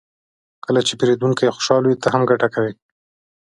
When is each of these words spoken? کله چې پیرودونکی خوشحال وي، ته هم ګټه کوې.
کله 0.65 0.79
چې 0.87 0.93
پیرودونکی 0.99 1.53
خوشحال 1.55 1.83
وي، 1.85 1.95
ته 2.01 2.07
هم 2.13 2.21
ګټه 2.31 2.47
کوې. 2.53 2.71